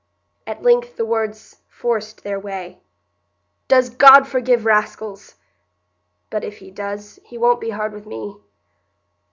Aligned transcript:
At 0.47 0.63
length 0.63 0.97
the 0.97 1.05
words 1.05 1.57
forced 1.69 2.23
their 2.23 2.39
way. 2.39 2.81
"Does 3.67 3.91
God 3.91 4.25
forgive 4.27 4.61
raskills?—but 4.65 5.35
if 6.43 6.57
He 6.57 6.71
does, 6.71 7.19
He 7.23 7.37
won't 7.37 7.61
be 7.61 7.69
hard 7.69 7.93
wi' 7.93 8.01
me." 8.09 8.37